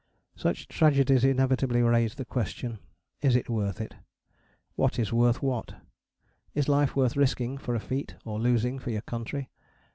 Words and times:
Such 0.35 0.67
tragedies 0.67 1.23
inevitably 1.23 1.83
raise 1.83 2.15
the 2.15 2.25
question, 2.25 2.79
"Is 3.21 3.35
it 3.35 3.51
worth 3.51 3.79
it?" 3.79 3.93
What 4.73 4.97
is 4.97 5.13
worth 5.13 5.43
what? 5.43 5.75
Is 6.55 6.67
life 6.67 6.95
worth 6.95 7.15
risking 7.15 7.59
for 7.59 7.75
a 7.75 7.79
feat, 7.79 8.15
or 8.25 8.39
losing 8.39 8.79
for 8.79 8.89
your 8.89 9.01
country? 9.03 9.51